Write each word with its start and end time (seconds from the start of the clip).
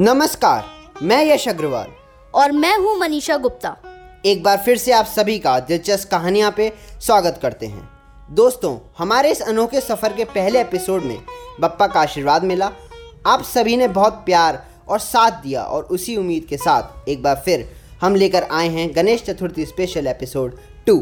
नमस्कार 0.00 0.64
मैं 1.02 1.24
यश 1.26 1.46
अग्रवाल। 1.48 1.86
और 2.34 2.52
मैं 2.52 2.76
हूँ 2.78 2.94
मनीषा 2.98 3.36
गुप्ता। 3.36 3.74
एक 4.26 4.42
बार 4.42 4.56
फिर 4.56 4.76
से 4.78 4.92
आप 4.92 5.06
सभी 5.06 5.38
का 5.38 5.58
दिलचस्प 5.60 6.10
कहानियाँ 6.10 6.52
पे 6.56 6.72
स्वागत 7.00 7.38
करते 7.42 7.66
हैं। 7.66 7.88
दोस्तों 8.30 8.76
हमारे 8.98 9.30
इस 9.30 9.42
अनोखे 9.42 9.80
सफ़र 9.80 10.12
के 10.12 10.24
पहले 10.24 10.60
एपिसोड 10.60 11.04
में 11.04 11.18
बप्पा 11.60 11.86
का 11.86 12.00
आशीर्वाद 12.00 12.44
मिला। 12.44 12.70
आप 13.26 13.42
सभी 13.44 13.76
ने 13.76 13.88
बहुत 13.88 14.22
प्यार 14.26 14.62
और 14.88 14.98
साथ 14.98 15.42
दिया 15.42 15.62
और 15.62 15.84
उसी 15.84 16.16
उम्मीद 16.16 16.44
के 16.44 16.56
साथ 16.56 17.08
एक 17.08 17.22
बार 17.22 17.42
फिर 17.44 17.68
हम 18.00 18.14
लेकर 18.14 18.42
आए 18.42 18.68
हैं 18.68 18.90
Ganesh 18.96 19.24
Chaturthi 19.24 19.66
special 19.66 20.06
episode 20.06 20.58
two 20.86 20.98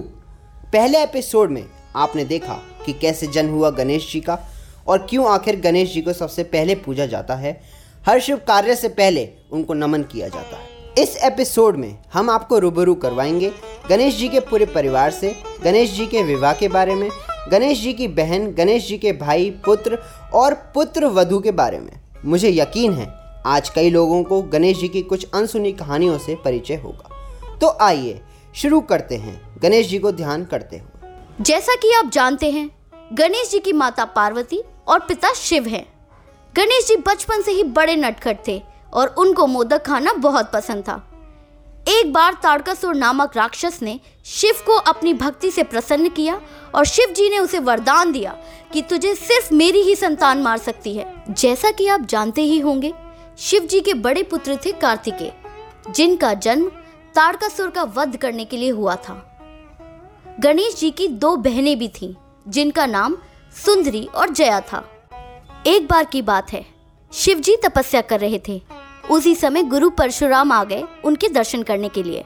पहले 0.73 1.03
एपिसोड 1.03 1.51
में 1.51 1.65
आपने 1.97 2.25
देखा 2.25 2.61
कि 2.87 2.93
कैसे 2.93 3.27
जन्म 3.27 3.55
हुआ 3.55 3.71
गणेश 3.71 4.13
जी 4.13 4.21
का 4.21 4.39
और 4.89 5.07
क्यों 5.11 5.31
आखिर 5.31 5.61
गणेश 5.61 5.95
जी 5.95 6.01
को 6.01 6.13
सबसे 6.13 6.43
पहले 6.43 6.75
पूजा 6.75 7.07
जाता 7.07 7.35
है 7.35 7.76
हर 8.07 8.21
शुभ 8.21 8.39
कार्य 8.39 8.77
से 8.77 8.89
पहले 8.89 9.29
उनको 9.53 9.75
नमन 9.75 10.03
किया 10.03 10.29
जाता 10.29 10.57
है। 10.57 10.69
इस 10.99 11.17
एपिसोड 11.17 11.77
में 11.77 11.99
हम 12.13 12.31
आपको 12.31 12.59
रूबरू 12.59 12.95
करवाएँगे 12.95 13.53
गणेश 13.89 14.17
जी 14.17 14.29
के 14.29 14.41
पूरे 14.41 14.67
परिवार 14.67 15.11
से, 15.11 15.37
गणेश 15.65 15.93
जी 15.93 16.07
के 16.07 16.23
विवाह 16.23 16.53
के 16.53 16.69
बारे 16.69 16.95
में, 16.95 17.11
गणेश 17.51 17.81
जी 17.81 17.93
की 17.93 18.09
बहन, 18.09 18.51
गणेश 18.51 18.89
जी 18.89 18.99
के 18.99 19.13
भाई, 19.13 19.51
पुत्र 19.51 19.99
और 20.35 20.55
पुत्र 20.55 21.07
वधु 21.07 21.41
के 21.41 21.53
बारे 21.53 21.79
में। 21.79 21.93
मुझे 22.25 22.51
यकीन 22.51 22.93
है, 22.93 23.13
आज 23.47 23.69
कई 23.69 23.91
लोगों 23.91 24.23
को 24.23 24.43
गणेश 24.43 24.79
जी 24.79 24.89
की 24.89 25.03
कुछ 25.03 25.27
अनसुनी 25.35 25.73
कहानियों 25.73 26.19
से 26.19 26.35
परिचय 26.35 26.75
होगा। 26.75 27.11
तो 27.59 27.79
आइए, 27.81 28.21
शुरू 28.55 28.81
करते 28.81 29.17
हैं। 29.17 29.61
गणेश 29.61 29.89
जी 29.89 29.99
को 29.99 30.13
ध्यान 30.13 30.45
करते 30.45 30.79
हुए। 30.79 31.09
जैसा 31.41 31.75
कि 31.75 31.93
आप 31.93 32.11
जानते 32.11 32.51
हैं, 32.51 32.71
गणेश 33.13 33.51
जी 33.51 33.59
की 33.59 33.73
माता 33.73 34.05
पार्वती 34.05 34.63
और 34.89 34.99
पिता 34.99 35.33
शिव 35.33 35.67
हैं। 35.67 35.96
गणेश 36.57 36.87
जी 36.89 36.97
बचपन 36.97 37.43
से 37.43 37.53
ही 37.53 37.63
बड़े 37.63 37.97
नटखट 37.97 38.39
थे 38.49 38.63
और 38.93 39.09
उनको 39.09 39.47
मोदक 39.47 39.85
खाना 39.85 40.13
बहुत 40.13 40.51
पसंद 40.53 40.83
था। 40.83 40.95
एक 41.89 42.13
बार 42.13 42.35
ताड़कासुर 42.43 42.95
नामक 42.95 43.37
राक्षस 43.37 43.79
ने 43.83 44.01
शिव 44.25 44.55
को 44.67 44.73
अपनी 44.73 45.15
भक्ति 45.15 45.51
से 45.51 45.63
प्रसन्न 45.63 46.09
किया 46.09 46.41
और 46.75 46.85
शिव 46.85 47.13
जी 47.13 47.29
ने 47.31 47.39
उसे 47.39 47.59
वरदान 47.59 48.13
दिया 48.13 48.37
कि 48.73 48.83
तुझे 48.83 49.15
सिर्फ़ 49.15 49.55
मेरी 49.55 49.81
ही 49.81 49.95
संतान 49.97 50.43
मार 50.43 50.59
सकती 50.59 50.95
है। 50.95 51.25
जैसा 51.31 51.71
कि 51.71 51.87
आप 51.87 52.01
जानते 52.01 52.43
ही 52.43 52.59
होंगे, 52.61 52.93
शिव 53.39 53.63
जी 53.63 53.81
के 53.81 53.95
बड़े 53.95 54.23
पुत्र 54.23 54.59
थे 54.67 54.73
कार्तिकेय, 54.73 55.33
जिनका 55.91 56.35
जन्म 56.35 56.69
ताड़कासुर 57.15 57.71
का 57.71 57.83
वध 57.83 58.17
करने 58.17 58.45
के 58.45 58.57
लिए 58.57 58.71
हुआ 58.71 58.97
था। 58.97 59.23
गणेश 60.41 60.77
जी 60.77 60.91
की 60.91 61.09
दो 61.09 61.37
बहनें 61.37 61.79
भी 61.79 61.89
थीं, 61.89 62.15
जिनका 62.49 62.87
नाम 62.87 63.17
सुंदरी 63.65 64.09
और 64.15 64.31
जया 64.31 64.61
था। 64.61 64.85
एक 65.67 65.87
बार 65.89 66.05
की 66.05 66.21
बात 66.23 66.53
है। 66.53 66.65
शिव 67.13 67.39
जी 67.39 67.57
तपस्या 67.57 68.01
कर 68.01 68.21
रहे 68.21 68.41
थे। 68.49 68.61
उसी 69.11 69.35
समय 69.35 69.63
गुरु 69.63 69.89
परशुराम 69.91 70.53
आ 70.53 70.63
गए 70.65 70.83
उनके 71.05 71.29
दर्शन 71.29 71.63
करने 71.63 71.89
के 71.89 72.03
लिए। 72.03 72.23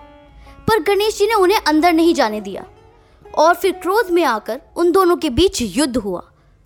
पर 0.69 0.82
गणेश 0.82 1.19
जी 1.19 1.27
ने 1.27 1.34
उन्हें 1.34 1.58
अंदर 1.58 1.92
नहीं 1.92 2.14
जाने 2.14 2.41
दिया। 2.41 2.64
और 3.38 3.55
फिर 3.55 3.72
क्रोध 3.72 4.10
में 4.10 4.22
आकर 4.24 4.60
उन 4.77 4.92
दोनों 4.92 5.16
के 5.16 5.30
बीच 5.30 5.62
युद्ध 5.62 5.97
हुआ, 5.97 6.22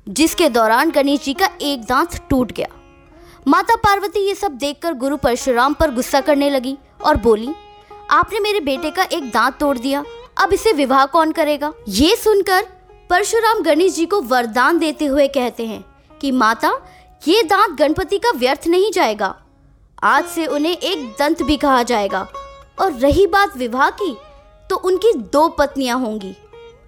जिसके 0.09 0.49
दौरान 0.49 0.91
गणेश 0.91 1.23
जी 1.25 1.35
का 1.35 1.49
एक 1.63 1.85
दांत 1.85 2.21
टूट 2.31 2.53
गया। 2.53 2.69
माता 3.49 3.77
पार्वती 3.77 4.27
ये 4.29 4.35
सब 4.35 4.53
देखकर 4.53 4.95
गुरु 4.95 5.17
परशुराम 5.17 5.75
पर 5.75 5.91
गुस्सा 5.91 6.21
करने 6.21 6.51
लगी 6.51 6.77
और 7.05 7.17
बोली, 7.17 7.55
आपने 8.11 8.41
मेरे 8.41 8.61
बेटे 8.61 8.91
का 8.91 9.03
एक 9.03 9.31
दांत 9.31 9.59
तोड़ 9.61 9.79
दिया, 9.79 10.05
अब 10.39 10.53
इसे 10.53 10.73
विवाह 10.73 11.07
कौन 11.07 11.33
करेगा? 11.33 11.73
ये 11.89 12.17
सुनकर 12.17 12.67
परशुराम 13.11 13.63
गणेश 13.63 13.95
जी 13.95 14.07
को 14.07 14.21
वरदान 14.21 14.79
देते 14.79 15.05
हुए 15.05 15.29
कहते 15.29 15.67
हैं 15.67 15.85
कि 16.21 16.31
माता, 16.31 16.73
ये 17.29 17.43
दांत 17.43 17.79
गणपति 17.79 18.19
का 18.19 18.31
व्यर्थ 18.31 18.67
नहीं 18.67 18.93
जाएगा। 18.93 19.35
आज 20.03 20.25
से 20.25 20.47
उन्हें 20.47 20.77
एक 20.77 21.17
दंत 21.19 21.43
भी 21.43 21.57
कहा 21.57 21.83
जाएगा। 21.83 22.27
और 22.81 22.93
रही 22.93 23.27
बात 23.27 23.57
विवाह 23.57 23.91
की 23.91 24.17
तो 24.71 24.77
उनकी 24.77 25.13
दो 25.13 25.49
पत्नियाँ 25.49 25.99
होंगी। 25.99 26.37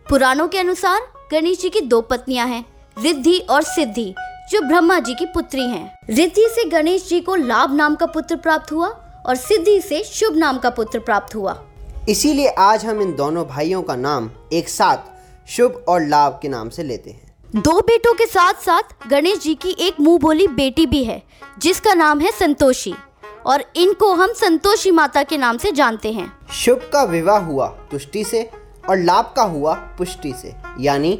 पुराणों 0.08 0.48
के 0.48 0.58
अनुसार 0.58 1.00
गणेश 1.32 1.60
जी 1.60 1.68
की 1.68 1.80
दो 1.80 2.00
पत्नियाँ 2.00 2.46
हैं, 2.46 2.64
रिद्धि 2.98 3.38
और 3.38 3.62
सिद्धि, 3.62 4.14
जो 4.50 4.60
ब्रह्मा 4.60 4.98
जी 4.98 5.14
की 5.14 5.26
पुत्री 5.26 5.60
हैं। 5.60 5.98
रिद्धि 6.10 6.46
से 6.48 6.64
गणेश 6.68 7.08
जी 7.08 7.20
को 7.20 7.34
लाभ 7.34 7.74
नाम 7.74 7.94
का 7.94 8.06
पुत्र 8.06 8.36
प्राप्त 8.36 8.72
हुआ 8.72 8.88
और 9.26 9.36
सिद्धि 9.36 9.80
से 9.80 10.02
शुभ 10.04 10.36
नाम 10.36 10.58
का 10.58 10.70
पुत्र 10.70 10.98
प्राप्त 10.98 11.34
हुआ। 11.34 11.62
इसीलिए 12.08 12.48
आज 12.48 12.84
हम 12.84 13.02
इन 13.02 13.14
दोनों 13.16 13.44
भाइयों 13.44 13.82
का 13.82 13.96
नाम 13.96 14.30
एक 14.52 14.68
साथ 14.68 14.98
शुभ 15.48 15.84
और 15.88 16.06
लाभ 16.06 16.38
के 16.42 16.48
नाम 16.48 16.68
से 16.68 16.82
लेते 16.82 17.10
हैं। 17.10 17.25
दो 17.56 17.80
बेटों 17.80 18.12
के 18.14 18.24
साथ 18.26 18.54
साथ 18.54 19.08
गणेश 19.08 19.38
जी 19.38 19.54
की 19.54 19.70
एक 19.80 20.00
मुँह 20.00 20.18
बोली 20.18 20.46
बेटी 20.48 20.84
भी 20.86 21.02
है 21.04 21.22
जिसका 21.58 21.92
नाम 21.94 22.20
है 22.20 22.30
संतोषी। 22.30 22.92
और 23.46 23.64
इनको 23.76 24.12
हम 24.14 24.32
संतोषी 24.32 24.90
माता 24.90 25.22
के 25.22 25.36
नाम 25.38 25.58
से 25.58 25.72
जानते 25.72 26.12
हैं। 26.12 26.26
शुभ 26.52 26.90
का 26.92 27.04
विवाह 27.04 27.38
हुआ 27.38 27.66
तुष्टि 27.90 28.24
से 28.24 28.42
और 28.88 28.98
लाभ 28.98 29.32
का 29.36 29.42
हुआ 29.42 29.74
पुष्टि 29.98 30.32
से। 30.32 30.54
यानी 30.80 31.12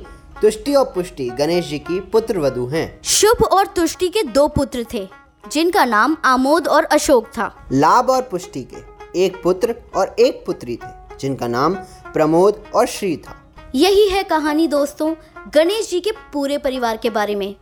तुष्टि 0.42 0.74
और 0.74 0.84
पुष्टि 0.84 1.28
गणेश 1.30 1.68
जी 1.68 1.78
की 1.78 2.00
पुत्र 2.00 2.38
वधु 2.38 2.66
हैं। 2.66 3.00
शुभ 3.04 3.44
और 3.44 3.66
तुष्टि 3.66 4.08
के 4.08 4.22
दो 4.22 4.46
पुत्र 4.48 4.84
थे 4.94 5.08
जिनका 5.52 5.84
नाम 5.84 6.16
आमोद 6.24 6.68
और 6.68 6.84
अशोक 6.84 7.26
था। 7.28 7.68
लाभ 7.72 8.10
और 8.10 8.22
पुष्टि 8.22 8.62
के 8.64 9.24
एक 9.24 9.42
पुत्र 9.42 9.74
और 9.96 10.14
एक 10.18 10.44
पुत्री 10.46 10.76
थे 10.76 11.18
जिनका 11.20 11.46
नाम 11.46 11.74
प्रमोद 12.12 12.62
और 12.74 12.86
श्री 12.86 13.16
था। 13.16 13.42
यही 13.74 14.08
है 14.08 14.22
कहानी 14.24 14.66
दोस्तों। 14.68 15.14
गणेश 15.54 15.90
जी 15.90 16.00
के 16.00 16.10
पूरे 16.32 16.58
परिवार 16.58 16.96
के 16.96 17.10
बारे 17.10 17.34
में। 17.34 17.56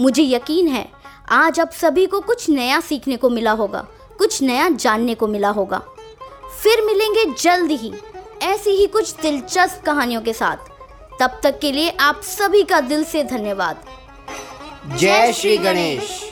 मुझे 0.00 0.22
यकीन 0.22 0.68
है, 0.68 0.88
आज 1.30 1.60
आप 1.60 1.70
सभी 1.70 2.06
को 2.06 2.20
कुछ 2.20 2.48
नया 2.50 2.80
सीखने 2.80 3.16
को 3.16 3.30
मिला 3.30 3.50
होगा, 3.50 3.86
कुछ 4.18 4.42
नया 4.42 4.68
जानने 4.68 5.14
को 5.14 5.26
मिला 5.26 5.48
होगा। 5.48 5.78
फिर 6.62 6.84
मिलेंगे 6.84 7.24
जल्द 7.38 7.70
ही, 7.70 7.92
ऐसी 8.42 8.70
ही 8.70 8.86
कुछ 8.86 9.14
दिलचस्प 9.14 9.82
कहानियों 9.86 10.22
के 10.22 10.32
साथ। 10.32 10.56
तब 11.20 11.40
तक 11.42 11.58
के 11.58 11.72
लिए 11.72 11.90
आप 11.90 12.20
सभी 12.22 12.62
का 12.62 12.80
दिल 12.80 13.04
से 13.04 13.24
धन्यवाद। 13.24 13.84
जय 14.96 15.32
श्री 15.32 15.58
गणेश। 15.58 16.31